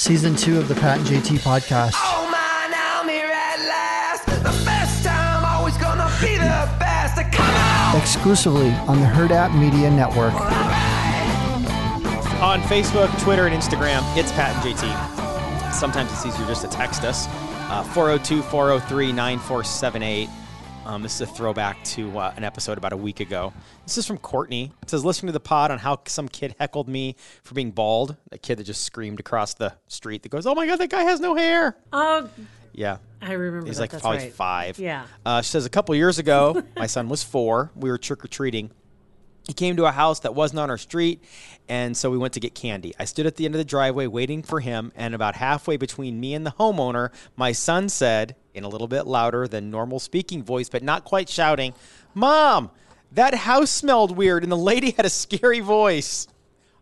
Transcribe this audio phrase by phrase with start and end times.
[0.00, 1.92] season two of the Pat and JT podcast.
[1.96, 4.24] Oh man, I'm here at last.
[4.24, 7.20] The first time, always gonna be the best.
[7.30, 8.00] Come on!
[8.00, 10.32] Exclusively on the Hurrdat Media Network.
[12.40, 15.72] On Facebook, Twitter, and Instagram, it's Pat and JT.
[15.74, 17.26] Sometimes it's easier just to text us.
[17.68, 20.30] Uh, 402 403 9478.
[20.90, 23.52] Um, this is a throwback to uh, an episode about a week ago.
[23.84, 24.72] This is from Courtney.
[24.82, 27.14] It says, listening to the pod on how some kid heckled me
[27.44, 28.16] for being bald.
[28.32, 31.04] A kid that just screamed across the street that goes, Oh my God, that guy
[31.04, 31.76] has no hair.
[31.92, 32.28] Oh,
[32.72, 32.96] Yeah.
[33.22, 33.68] I remember.
[33.68, 33.82] He's that.
[33.82, 34.32] like That's probably right.
[34.32, 34.80] five.
[34.80, 35.04] Yeah.
[35.24, 37.70] Uh, she says a couple years ago, my son was four.
[37.76, 38.72] We were trick or treating.
[39.46, 41.22] He came to a house that wasn't on our street,
[41.68, 42.94] and so we went to get candy.
[42.98, 46.18] I stood at the end of the driveway waiting for him, and about halfway between
[46.18, 50.42] me and the homeowner, my son said, in a little bit louder than normal speaking
[50.42, 51.72] voice, but not quite shouting,
[52.14, 52.70] Mom,
[53.12, 56.26] that house smelled weird, and the lady had a scary voice.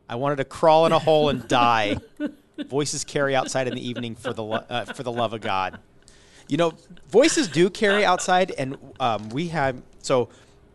[0.08, 1.98] I wanted to crawl in a hole and die.
[2.68, 5.78] Voices carry outside in the evening for the lo- uh, for the love of God.
[6.48, 6.72] You know,
[7.08, 10.28] voices do carry outside, and um, we have so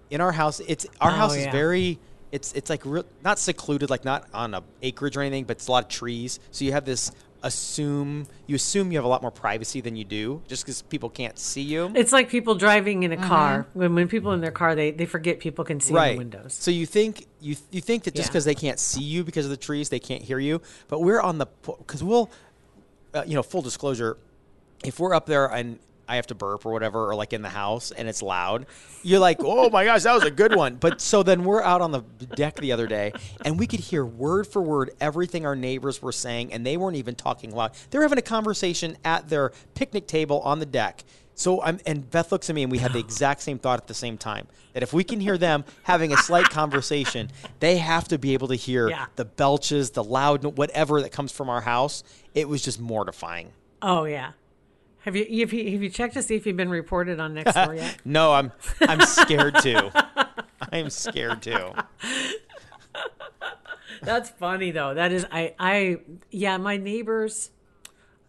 [0.09, 0.61] in our house.
[0.61, 2.00] It's our Oh, house is very.
[2.31, 5.67] It's it's like real, not secluded, like not on a acreage or anything, but it's
[5.67, 6.39] a lot of trees.
[6.52, 7.11] So you have this
[7.44, 11.09] assume you assume you have a lot more privacy than you do, just because people
[11.09, 11.91] can't see you.
[11.95, 13.27] It's like people driving in a Mm-hmm.
[13.27, 13.67] car.
[13.73, 16.53] When when people in their car, they, they forget people can see in the windows.
[16.53, 18.31] So you think you you think that just Yeah.
[18.31, 20.61] because they can't see you because of the trees, they can't hear you.
[20.88, 22.31] But we're on the because we'll,
[23.13, 24.17] uh, you know, full disclosure,
[24.83, 25.80] if we're up there and
[26.14, 28.67] I have to burp or whatever, or like in the house and it's loud,
[29.02, 30.75] you're like, oh my gosh, that was a good one.
[30.75, 32.02] But so then we're out on the
[32.36, 36.11] deck the other day and we could hear word for word everything our neighbors were
[36.11, 37.72] saying, and they weren't even talking loud.
[37.89, 41.03] They were having a conversation at their picnic table on the deck.
[41.36, 43.88] So I'm and Beth looks at me and we had the exact same thought at
[43.88, 44.47] the same time.
[44.73, 48.50] That if we can hear them having a slight conversation, they have to be able
[48.50, 49.08] to hear Yeah.
[49.16, 52.03] the belches, the loud whatever that comes from our house.
[52.36, 53.52] It was just mortifying.
[53.81, 54.34] Oh yeah.
[55.04, 57.54] Have you have you, have you checked to see if you've been reported on next
[57.56, 57.98] door yet?
[58.06, 59.92] No, I'm I'm scared too.
[60.72, 61.74] I'm scared too.
[64.02, 64.94] That's funny though.
[64.94, 65.97] That is I I
[66.31, 67.52] yeah, my neighbors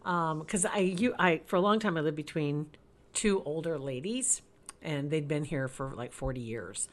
[0.03, 2.67] um cuz I you I for a long time I lived between
[3.13, 4.41] two older ladies
[4.81, 6.89] and they'd been here for like 40 years.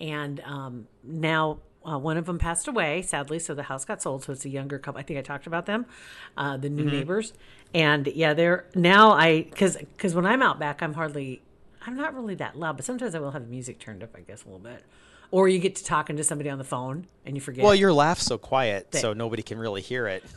[0.00, 4.24] And um now uh, one of them passed away, sadly, so the house got sold.
[4.24, 4.98] So it's a younger couple.
[4.98, 5.86] I think I talked about them,
[6.36, 7.32] uh, the new neighbors,
[7.74, 11.42] and yeah, they're now I because because when I'm out back, I'm hardly,
[11.86, 14.20] I'm not really that loud, but sometimes I will have the music turned up, I
[14.20, 14.82] guess, a little bit,
[15.30, 17.64] or you get to talking to somebody on the phone and you forget.
[17.64, 20.24] Well, your laugh's so quiet, so nobody can really hear it.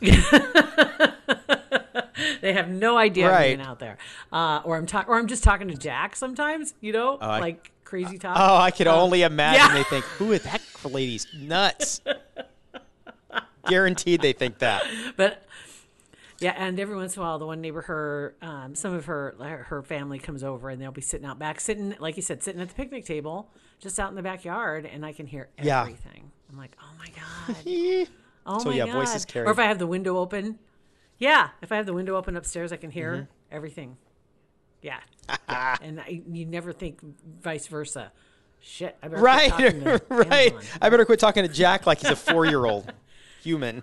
[2.40, 3.98] they have no idea I'm being out there,
[4.32, 6.74] uh, or I'm talking, or I'm just talking to Jack sometimes.
[6.80, 8.36] You know, I- like crazy talk.
[8.38, 9.74] Oh, I could only imagine yeah.
[9.74, 12.00] they think, "Who is that lady's nuts?"
[13.68, 14.82] Guaranteed, they think that.
[15.16, 15.44] but
[16.38, 19.34] yeah, and every once in a while, the one neighbor, her, um, some of her
[19.68, 22.60] her family comes over, and they'll be sitting out back, sitting like you said, sitting
[22.62, 25.82] at the picnic table, just out in the backyard, and I can hear Yeah.
[25.82, 26.30] everything.
[26.50, 28.08] I'm like, oh my god,
[28.46, 28.94] oh So, my yeah, god.
[28.94, 29.46] voices carry.
[29.46, 30.58] Or if I have the window open,
[31.18, 33.54] yeah, if I have the window open upstairs, I can hear Mm-hmm.
[33.54, 33.96] everything.
[34.82, 34.98] Yeah,
[35.48, 35.76] Yeah.
[35.82, 37.00] and I, you never think
[37.42, 38.12] vice versa.
[38.62, 39.50] Shit, I better Right,
[40.10, 40.52] right.
[40.52, 40.78] Amazon.
[40.82, 42.92] I better quit talking to Jack like he's a four-year-old
[43.42, 43.82] human.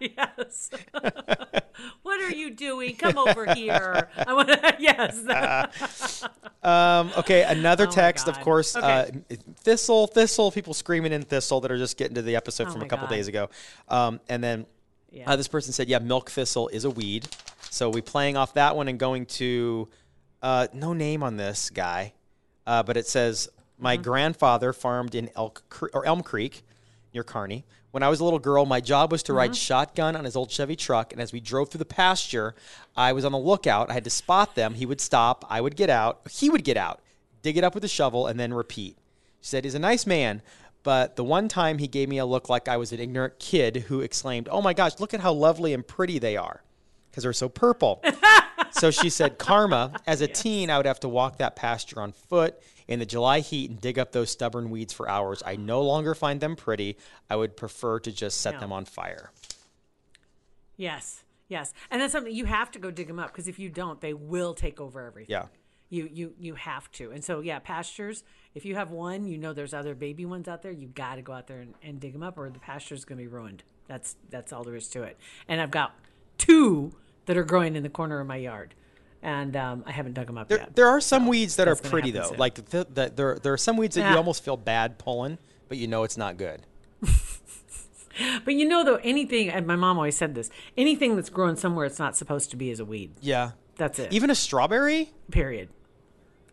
[0.00, 0.70] yes.
[2.02, 2.94] what are you doing?
[2.96, 4.08] Come over here.
[4.16, 4.76] I want to.
[4.78, 6.22] Yes.
[6.62, 8.76] Um, okay, another Oh text, of course.
[8.76, 9.10] Uh,
[9.60, 12.82] Thistle, Thistle, people screaming in Thistle that are just getting to the episode Oh from
[12.82, 13.14] a couple God.
[13.14, 13.48] days ago.
[13.88, 14.66] Um, and then
[15.10, 15.30] Yeah.
[15.30, 17.28] uh, this person said, yeah, milk thistle is a weed.
[17.70, 19.88] So we playing off that one and going to
[20.42, 22.14] uh, no name on this guy,
[22.66, 23.48] uh, but it says,
[23.78, 24.02] my Mm-hmm.
[24.04, 26.64] grandfather farmed in Elk Cre- or Elm Creek
[27.14, 27.64] near Kearney.
[27.90, 29.54] When I was a little girl, my job was to ride Mm-hmm.
[29.54, 31.12] shotgun on his old Chevy truck.
[31.12, 32.54] And as we drove through the pasture,
[32.96, 33.90] I was on the lookout.
[33.90, 34.74] I had to spot them.
[34.74, 35.44] He would stop.
[35.48, 36.20] I would get out.
[36.30, 37.00] He would get out,
[37.42, 38.96] dig it up with a shovel, and then repeat.
[39.40, 40.42] She said, He's a nice man.
[40.82, 43.76] But the one time he gave me a look like I was an ignorant kid
[43.88, 46.62] who exclaimed, Oh my gosh, look at how lovely and pretty they are
[47.18, 48.00] because they're so purple.
[48.70, 52.12] so she said, Karma, as a teen, I would have to walk that pasture on
[52.12, 52.54] foot
[52.86, 55.42] in the July heat and dig up those stubborn weeds for hours.
[55.44, 56.96] I no longer find them pretty.
[57.28, 58.60] I would prefer to just set No.
[58.60, 59.32] them on fire.
[60.76, 61.24] yes.
[61.48, 61.72] Yes.
[61.90, 64.12] And that's something you have to go dig them up because if you don't, they
[64.12, 65.30] will take over everything.
[65.32, 65.46] Yeah.
[65.88, 67.10] You you you have to.
[67.10, 68.22] And so yeah, pastures.
[68.54, 70.70] If you have one, you know there's other baby ones out there.
[70.72, 73.16] You got to go out there and, and dig them up, or the pasture's going
[73.18, 73.62] to be ruined.
[73.86, 75.16] That's that's all there is to it.
[75.48, 75.94] And I've got
[76.36, 76.92] two
[77.28, 78.74] that are growing in the corner of my yard,
[79.22, 80.74] and um, I haven't dug them up There, yet.
[80.74, 82.24] there are some weeds that are pretty though.
[82.30, 82.38] soon.
[82.38, 85.38] Like the, the, there, there are some weeds that you almost feel bad pulling,
[85.68, 86.62] but you know it's not good.
[88.44, 91.86] But you know, though, anything, and my mom always said this anything that's growing somewhere
[91.86, 93.12] it's not supposed to be is a weed.
[93.20, 93.52] Yeah.
[93.76, 94.12] That's it.
[94.12, 95.10] Even a strawberry?
[95.30, 95.68] period.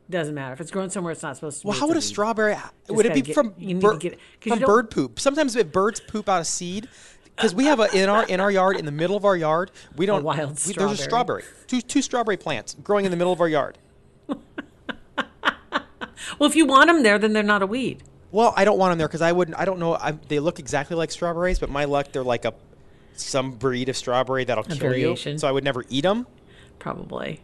[0.07, 0.53] Doesn't matter.
[0.53, 1.69] If it's growing somewhere it's not supposed to be.
[1.69, 1.79] Well, be.
[1.79, 2.55] how would a strawberry?
[2.89, 5.19] Would it be get- from you need bir- to get it- you from bird poop?
[5.19, 6.87] Sometimes if birds poop out a seed,
[7.35, 9.71] because we have a in our in our yard in the middle of our yard,
[9.95, 10.23] we don't.
[10.23, 11.43] wild we- There's a strawberry.
[11.67, 13.77] two two strawberry plants growing in the middle of our yard.
[16.39, 18.03] Well, if you want them there, then they're not a weed.
[18.31, 19.57] Well, I don't want them there because I wouldn't.
[19.57, 19.95] I don't know.
[19.95, 22.53] I, they look exactly like strawberries, but my luck, they're like a
[23.13, 25.33] some breed of strawberry that'll kill variation.
[25.33, 25.37] you.
[25.37, 26.25] So I would never eat them.
[26.79, 27.41] Probably.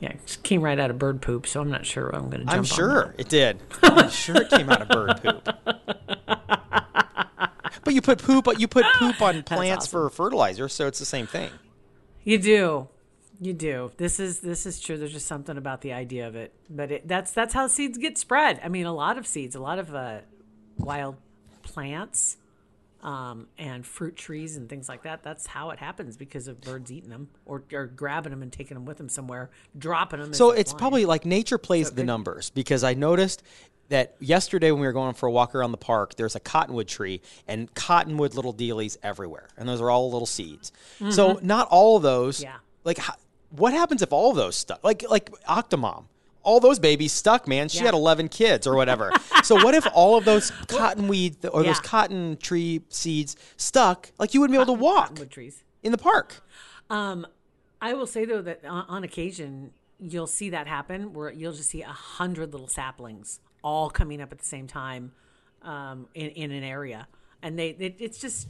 [0.00, 2.46] Yeah, it came right out of bird poop, so I'm not sure I'm going to
[2.46, 3.58] jump I'm sure it did.
[3.82, 5.48] I'm sure it came out of bird poop.
[7.90, 8.46] But you put poop.
[8.60, 9.90] You put poop on plants awesome.
[9.90, 11.50] for fertilizer, so it's the same thing.
[12.22, 12.88] You do.
[13.40, 13.90] You do.
[13.96, 14.96] This is this is true.
[14.96, 18.16] There's just something about the idea of it, but it, that's that's how seeds get
[18.16, 18.60] spread.
[18.62, 20.18] I mean, a lot of seeds, a lot of uh,
[20.78, 21.16] wild
[21.64, 22.36] plants,
[23.02, 25.24] um, and fruit trees and things like that.
[25.24, 28.76] That's how it happens because of birds eating them or, or grabbing them and taking
[28.76, 30.32] them with them somewhere, dropping them.
[30.32, 33.42] So it's probably like nature plays the numbers because I noticed
[33.90, 36.88] that yesterday when we were going for a walk around the park, there's a cottonwood
[36.88, 40.72] tree and cottonwood little dealies everywhere, and those are all little seeds.
[41.10, 42.38] So not all of those.
[42.38, 42.44] Mm-hmm.
[42.44, 42.56] Yeah.
[42.84, 42.98] Like,
[43.50, 44.82] what happens if all of those stuck?
[44.82, 46.04] Like, like Octomom.
[46.42, 47.68] All those babies stuck, man.
[47.68, 47.86] She Yeah.
[47.86, 49.12] had 11 kids or whatever.
[49.44, 54.10] so what if all of those cottonweed or those cotton tree seeds stuck?
[54.18, 55.62] Like you wouldn't be able to walk wood trees.
[55.82, 56.42] in the park.
[56.88, 57.26] Um,
[57.82, 61.68] I will say though that on, on occasion you'll see that happen where you'll just
[61.68, 65.12] see a hundred little saplings all coming up at the same time
[65.62, 67.06] um, in, in an area,
[67.42, 68.48] and they it, it's just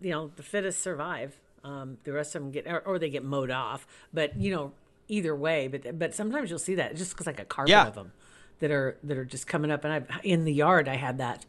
[0.00, 1.38] you know the fittest survive.
[1.64, 4.72] Um, the rest of them get or, or they get mowed off, but you know
[5.08, 5.68] either way.
[5.68, 7.86] But but sometimes you'll see that just because like a carpet Yeah.
[7.88, 8.12] of them
[8.60, 9.84] that are that are just coming up.
[9.84, 11.44] And I in the yard I had that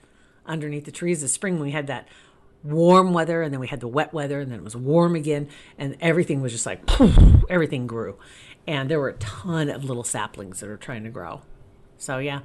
[0.46, 1.60] underneath the trees this spring.
[1.60, 2.08] We had that
[2.64, 5.48] warm weather and then we had the wet weather and then it was warm again
[5.78, 6.82] and everything was just like
[7.50, 8.18] everything grew
[8.68, 11.42] and there were a ton of little saplings that are trying to grow
[11.98, 12.40] so yeah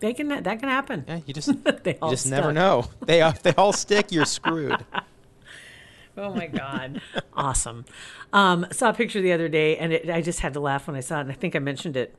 [0.00, 1.50] they can that can happen Yeah, you just
[1.84, 2.86] they you all just never know.
[3.06, 4.12] They uh, they all stick.
[4.12, 4.84] You're screwed.
[6.16, 7.00] oh my god
[7.32, 7.84] awesome
[8.32, 10.96] um saw a picture the other day and it, i just had to laugh when
[10.96, 12.16] i saw it and i think i mentioned it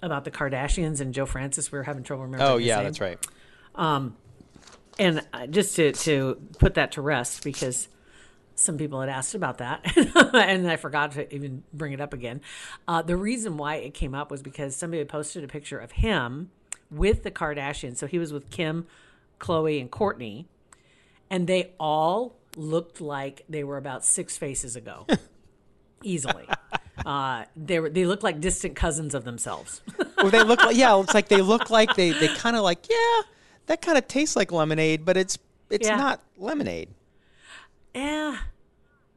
[0.00, 3.18] about the kardashians and joe francis we were having trouble remembering Oh yeah, that's right.
[3.76, 4.14] and
[5.32, 7.88] uh, just to, to put that to rest because
[8.54, 9.82] some people had asked about that
[10.34, 12.40] and i forgot to even bring it up again
[12.88, 15.92] uh, the reason why it came up was because somebody had posted a picture of
[15.92, 16.50] him
[16.90, 18.86] with the kardashians so he was with kim
[19.40, 20.46] khloe and kourtney
[21.30, 25.06] and they all looked like they were about six faces ago
[26.02, 26.46] easily
[27.06, 29.80] uh, they were they looked like distant cousins of themselves
[30.18, 31.00] Well, they look like yeah.
[31.00, 33.22] It's like they look like they they kind of like yeah.
[33.66, 35.38] That kind of tastes like lemonade, but it's
[35.70, 35.94] it's Yeah.
[35.94, 36.88] not lemonade.
[37.94, 38.38] Yeah,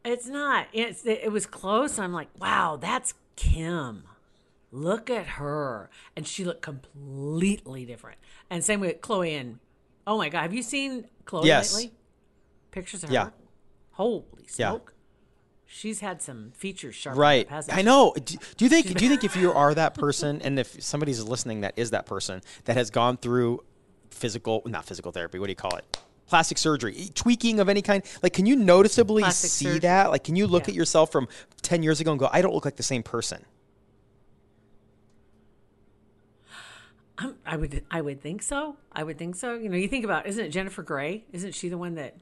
[0.06, 0.68] it's not.
[0.74, 1.98] It's it was close.
[1.98, 4.04] I'm like, wow, that's Kim.
[4.72, 8.18] Look at her, and she looked completely different.
[8.50, 9.60] And same with Khloe and
[10.08, 11.74] oh my god, have you seen Khloe Yes.
[11.76, 11.94] lately?
[12.72, 13.14] Pictures of her.
[13.14, 13.30] Yeah.
[13.92, 14.24] Holy
[14.58, 14.70] Yeah.
[14.70, 14.94] smoke!
[15.66, 17.18] She's had some features sharp.
[17.18, 17.48] Right.
[17.50, 18.14] hasn't I know.
[18.16, 21.24] Do, do you think do you think if you are that person and if somebody's
[21.24, 23.64] listening that is that person that has gone through
[24.10, 25.98] physical not physical therapy, what do you call it?
[26.28, 28.04] Plastic surgery, tweaking of any kind.
[28.24, 29.80] Like, can you noticeably Plastic see surgery.
[29.80, 30.12] that?
[30.12, 30.72] Like, can you look Yeah.
[30.72, 31.28] at yourself from
[31.62, 33.44] 10 years ago and go, I don't look like the same person?
[37.22, 37.84] I'm- I would.
[37.92, 38.78] I would think so.
[38.92, 39.56] I would think so.
[39.56, 41.26] You know, you think about isn't it Jennifer Grey?
[41.32, 42.16] Isn't she the one that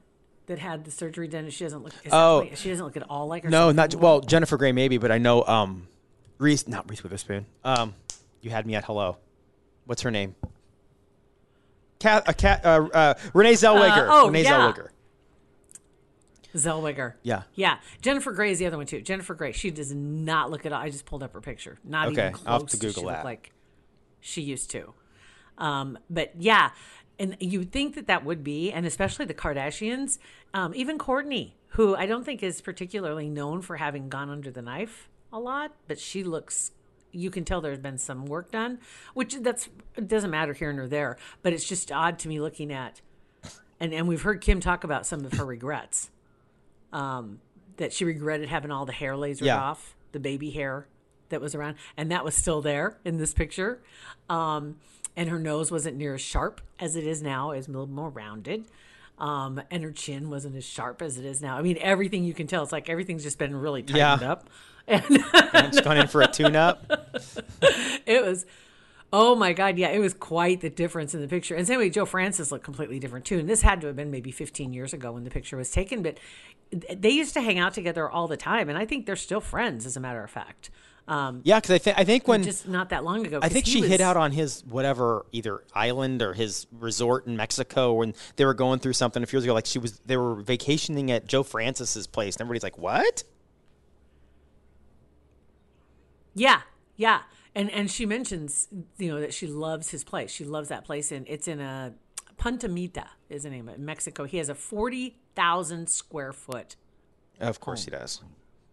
[0.46, 1.92] that had the surgery done and she doesn't look?
[2.10, 2.46] Oh.
[2.54, 3.50] she doesn't look at all like her.
[3.50, 4.20] No, not well.
[4.20, 5.88] Jennifer Grey maybe, but I know um,
[6.38, 7.46] Reese, not Reese Witherspoon.
[7.64, 7.94] Um,
[8.40, 9.16] you had me at hello.
[9.86, 10.34] What's her name?
[11.98, 14.06] Cat, a cat, uh, uh, Renee Zellweger.
[14.10, 14.72] oh, Renee yeah.
[14.72, 14.88] Zellweger.
[16.54, 17.14] Zellweger.
[17.22, 17.42] Yeah.
[17.54, 17.78] Yeah.
[18.02, 19.00] Jennifer Grey is the other one too.
[19.02, 19.52] Jennifer Grey.
[19.52, 20.80] She does not look at all.
[20.80, 21.78] I just pulled up her picture.
[21.84, 23.24] Not Okay, even close I'll have to Google she that.
[23.24, 23.52] like
[24.20, 24.94] she used to.
[25.58, 26.70] Um, but yeah,
[27.18, 30.18] and you think that that would be, and especially the Kardashians,
[30.54, 34.62] um, even Kourtney, who I don't think is particularly known for having gone under the
[34.62, 36.72] knife a lot, but she looks.
[37.12, 38.78] You can tell there's been some work done,
[39.14, 41.18] which that's it doesn't matter here nor there.
[41.42, 43.00] But it's just odd to me looking at,
[43.78, 46.10] and and we've heard Kim talk about some of her regrets
[46.92, 47.40] um,
[47.76, 49.60] that she regretted having all the hair lasered Yeah.
[49.60, 50.86] off, the baby hair
[51.30, 53.80] that was around, and that was still there in this picture.
[54.28, 54.76] Um,
[55.16, 58.10] and her nose wasn't near as sharp as it is now; it's a little more
[58.10, 58.66] rounded.
[59.18, 61.58] Um, and her chin wasn't as sharp as it is now.
[61.58, 64.30] I mean, everything you can tell, it's like everything's just been really tightened Yeah.
[64.32, 64.48] up.
[64.88, 66.84] And I'm just going in for a tune-up.
[68.06, 68.46] it was
[69.12, 71.54] Oh my God, yeah, it was quite the difference in the picture.
[71.56, 73.38] And same way, Joe Francis looked completely different too.
[73.40, 76.02] And this had to have been maybe 15 years ago when the picture was taken,
[76.02, 76.18] but
[76.96, 79.84] they used to hang out together all the time, and I think they're still friends,
[79.84, 80.70] as a matter of fact.
[81.10, 83.40] Um, Yeah, because I think I think when just not that long ago.
[83.42, 87.36] I think she was- hit out on his whatever either island or his resort in
[87.36, 89.52] Mexico when they were going through something a few years ago.
[89.54, 93.24] Like she was, they were vacationing at Joe Francis's place, and everybody's like, "What?"
[96.34, 96.60] Yeah,
[96.96, 97.22] yeah,
[97.56, 100.30] and and she mentions you know that she loves his place.
[100.30, 101.92] She loves that place, and it's in a
[102.36, 104.24] Punta Mita is the name of it, in Mexico.
[104.24, 106.76] He has a forty thousand square foot.
[107.40, 108.22] Of course he does.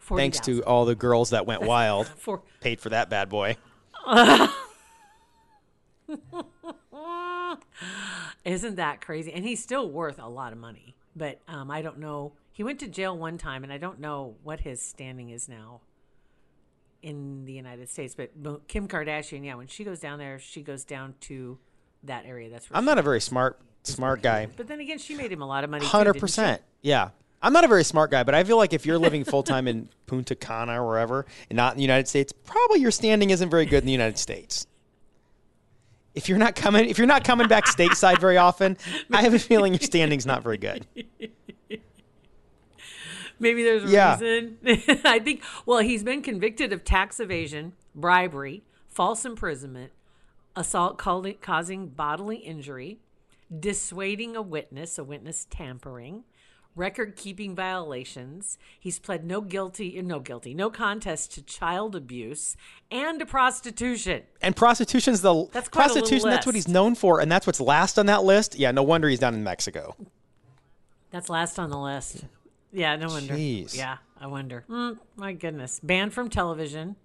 [0.07, 3.57] 40, Thanks to all the girls that went wild, for paid for that bad boy.
[8.45, 9.33] Isn't that crazy?
[9.33, 10.95] And he's still worth a lot of money.
[11.13, 12.31] But um, I don't know.
[12.53, 15.81] He went to jail one time, and I don't know what his standing is now
[17.01, 18.15] in the United States.
[18.15, 18.31] But
[18.69, 21.57] Kim Kardashian, yeah, when she goes down there, she goes down to
[22.03, 22.49] that area.
[22.49, 24.47] That's I'm not a very smart smart guy.
[24.55, 25.85] But then again, she made him a lot of money.
[25.85, 26.61] Hundred percent.
[26.81, 27.09] Yeah.
[27.41, 29.67] I'm not a very smart guy, but I feel like if you're living full time
[29.67, 33.49] in Punta Cana or wherever, and not in the United States, probably your standing isn't
[33.49, 34.65] very good in the United States.
[36.15, 38.75] If you're not coming, if you're not coming back stateside very often,
[39.13, 40.87] I have a feeling your standing's not very good.
[43.39, 44.13] Maybe there's a Yeah.
[44.19, 44.57] reason.
[45.05, 49.91] I think, well, he's been convicted of tax evasion, bribery, false imprisonment,
[50.55, 52.97] assault causing- causing bodily injury,
[53.59, 56.23] dissuading a witness, a witness tampering,
[56.77, 58.57] record keeping violations.
[58.79, 62.55] He's pled no guilty, no guilty, no contest to child abuse
[62.91, 64.23] and to prostitution.
[64.41, 66.29] And prostitution's the That's quite a little prostitution.
[66.29, 68.57] That's what he's known for, and that's what's last on that list.
[68.57, 69.95] Yeah, no wonder he's down in Mexico.
[71.11, 72.23] That's last on the list.
[72.71, 73.33] Yeah, no wonder.
[73.33, 73.75] Jeez.
[73.75, 74.63] Yeah, I wonder.
[74.69, 75.79] Mm, my goodness.
[75.81, 76.95] Banned from television.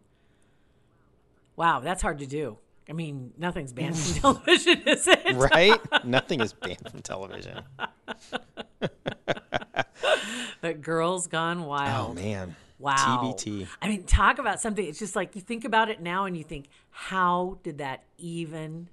[1.57, 2.59] Wow, that's hard to do.
[2.89, 5.37] I mean, nothing's banned from television, is it?
[5.37, 5.79] Right?
[6.05, 7.63] Nothing is banned from television.
[10.63, 12.19] But Girls Gone oh, Wild.
[12.19, 12.57] Oh man.
[12.79, 12.97] Wow.
[12.97, 13.69] TBT.
[13.83, 14.85] I mean, talk about something.
[14.85, 18.89] It's just like you think about it now and you think, how did that even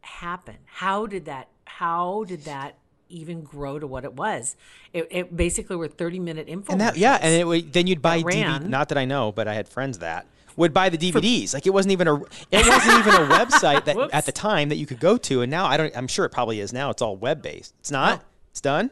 [0.00, 0.56] happen?
[0.66, 4.56] How did that, how did that even grow to what it was?
[4.92, 6.72] It, it basically were 30 minute info.
[6.72, 8.66] And that, yeah, and it, would- then you'd buy DVD.
[8.66, 11.54] Not that I know, but I had friends that would buy the DVDs.
[11.54, 12.16] like it wasn't even a,
[12.50, 14.14] it wasn't even a website that Whoops.
[14.14, 15.42] at the time that you could go to.
[15.42, 15.96] And now I don't.
[15.96, 16.90] I'm sure it probably is now.
[16.90, 17.74] It's all web based.
[17.80, 18.20] It's not.
[18.22, 18.26] Oh.
[18.50, 18.90] It's done.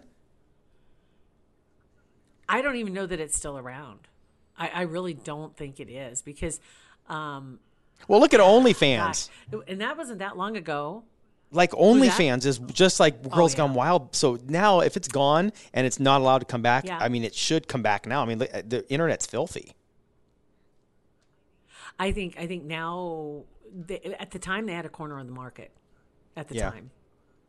[2.52, 4.00] I don't even know that it's still around.
[4.58, 6.60] I, I really don't think it is because,
[7.08, 7.60] um,
[8.08, 9.30] Well, look at OnlyFans.
[9.52, 11.04] gosh, and that wasn't that long ago.
[11.52, 11.70] Like?
[11.72, 13.58] OnlyFans is just like Girls yeah.
[13.58, 14.14] Gone Wild.
[14.14, 16.98] So now, if it's gone and it's not allowed to come back, Yeah.
[17.00, 18.22] I mean, it should come back now.
[18.22, 19.72] I mean, the internet's filthy.
[21.98, 25.32] I think I think now they, at the time they had a corner on the
[25.32, 25.70] market.
[26.36, 26.70] At the Yeah.
[26.70, 26.90] time,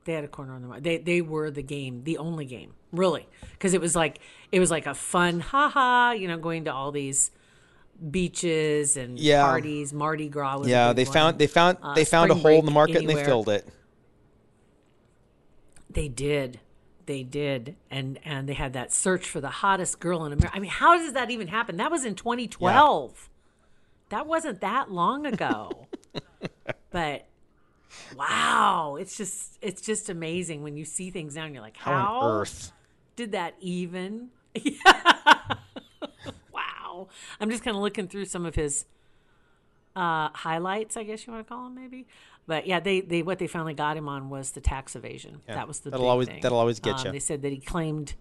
[0.06, 0.84] they had a corner on the market.
[0.84, 4.20] They they were the game, the only game, really, because it was like
[4.52, 7.32] it was like a fun, haha, you know, going to all these
[8.10, 9.44] beaches and Yeah.
[9.44, 9.94] parties.
[9.94, 12.72] Mardi Gras was Yeah, they found they found Uh, they found a hole in the
[12.72, 13.68] market and they filled it.
[15.90, 16.60] They did.
[17.06, 17.76] They did.
[17.90, 20.56] And and they had that search for the hottest girl in America.
[20.56, 21.78] I mean, how does that even happen?
[21.78, 23.30] That was in 2012.
[24.10, 25.88] That wasn't that long ago.
[26.92, 27.28] but
[28.18, 31.92] wow, it's just it's just amazing when you see things now and you're like, How
[31.92, 32.72] how, on earth?
[33.16, 34.30] did that even?
[36.54, 37.08] wow.
[37.40, 38.86] I'm just kind of looking through some of his
[39.96, 42.08] uh, highlights, I guess you want to call them, maybe.
[42.48, 45.42] But yeah, they, they what they finally got him on was the tax evasion.
[45.48, 45.56] Yeah.
[45.56, 46.42] That was the That'll always- thing.
[46.42, 47.12] that'll always get Um, ya.
[47.12, 48.14] They said that he claimed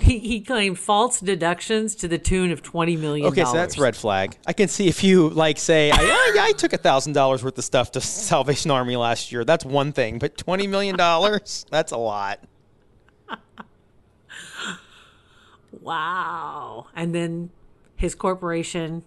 [0.00, 3.26] he, he claimed false deductions to the tune of twenty million.
[3.28, 4.36] Okay, so that's red flag.
[4.46, 7.44] I can see if you like say, I, yeah, yeah, I took a thousand dollars
[7.44, 9.44] worth of stuff to Salvation Army last year.
[9.44, 12.40] That's one thing, but twenty million dollars, that's a lot.
[15.80, 16.86] Wow.
[16.94, 17.50] And then
[17.96, 19.04] his corporation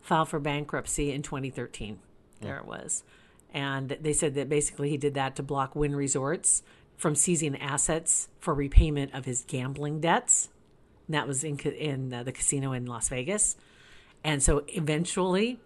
[0.00, 1.98] filed for bankruptcy in 2013.
[2.40, 3.04] There it was.
[3.52, 6.62] And they said that basically he did that to block Wynn Resorts
[6.98, 10.48] from seizing assets for repayment of his gambling debts.
[11.06, 13.56] And that was in, in uh, the casino in Las Vegas.
[14.22, 15.58] And so eventually,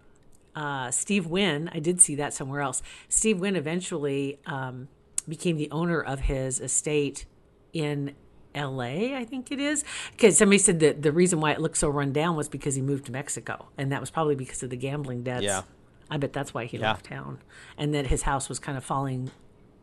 [0.55, 2.81] uh, Steve Wynn, I did see that somewhere else.
[3.09, 4.87] Steve Wynn eventually um,
[5.27, 7.25] became the owner of his estate
[7.73, 8.15] in
[8.55, 9.83] LA, I think it is.
[10.11, 12.81] Because somebody said that the reason why it looked so run down was because he
[12.83, 13.65] moved to Mexico.
[13.77, 15.43] And that was probably because of the gambling debts.
[15.43, 15.63] Yeah.
[16.11, 16.91] I bet that's why he Yeah.
[16.91, 17.39] left town.
[17.75, 19.31] And that his house was kind of falling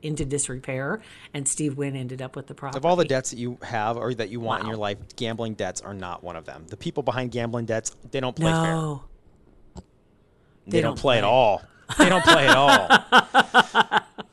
[0.02, 1.00] into disrepair.
[1.34, 2.78] And Steve Wynn ended up with the property.
[2.78, 5.54] Of all the debts that you have or that you want in your life, gambling
[5.54, 6.66] debts are not one of them.
[6.68, 8.72] The people behind gambling debts, they don't play fair.
[8.74, 9.04] no.
[10.66, 11.62] They, don't, play, at all.
[11.98, 12.88] They don't play at all.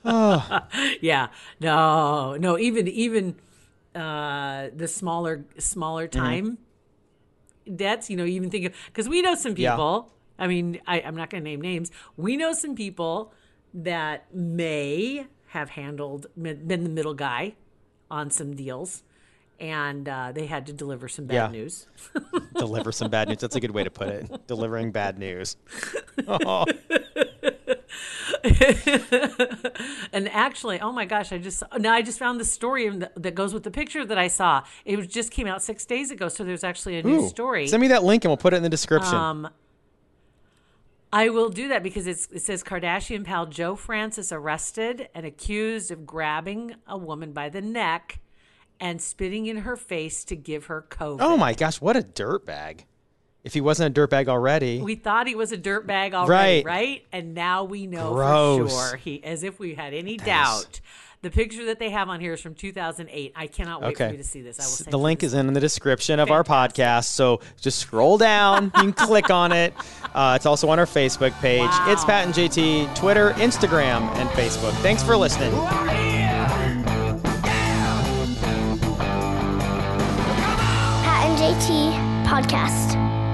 [1.02, 1.28] yeah
[1.60, 3.36] no no even even
[3.96, 6.20] uh the smaller smaller Mm-hmm.
[6.20, 6.58] time
[7.76, 9.72] debts you know even think of because we know some Yeah.
[9.72, 13.34] people i mean I, i'm not going to name names we know some people
[13.74, 17.56] that may have handled been the middle guy
[18.12, 19.04] on some deals
[19.60, 21.48] and uh, they had to deliver some bad Yeah.
[21.60, 21.88] news
[22.56, 23.40] Deliver some bad news.
[23.40, 24.48] That's a good way to put it.
[24.48, 25.58] Delivering bad news.
[26.28, 26.66] Oh,
[30.14, 33.36] and actually oh my gosh i just now i just found the story that that
[33.36, 36.28] goes with the picture that i saw it was just came out six days ago
[36.30, 37.30] so there's actually a new Ooh.
[37.30, 39.16] story Send me that link and we'll put it in the description.
[39.16, 39.50] Um,
[41.18, 46.06] I will do that because it says Kardashian pal Joe Francis arrested and accused of
[46.06, 48.20] grabbing a woman by the neck
[48.80, 51.18] and spitting in her face to give her COVID.
[51.22, 52.82] oh my gosh, what a dirtbag.
[53.48, 54.82] If he wasn't a dirtbag already.
[54.82, 56.66] We thought he was a dirtbag already, Right.
[56.66, 57.04] right?
[57.14, 58.74] And now we know Gross.
[58.74, 58.98] for sure.
[58.98, 60.82] He, as if we had any doubt.
[61.22, 63.32] The picture that they have on here is from 2008.
[63.36, 64.60] I cannot wait for you to see this.
[64.60, 65.32] I will send The link this.
[65.32, 67.06] is in the description of our podcast.
[67.06, 68.66] So just scroll down.
[68.76, 69.74] You can click on it.
[70.14, 71.62] Uh, it's also on our Facebook page.
[71.62, 71.86] Wow.
[71.92, 74.74] It's Pat and JT, Twitter, Instagram, and Facebook.
[74.84, 75.54] Thanks for listening.
[79.98, 81.94] Pat and JT
[82.28, 82.87] Podcast,